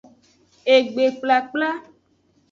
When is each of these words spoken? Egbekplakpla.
Egbekplakpla. 0.75 1.69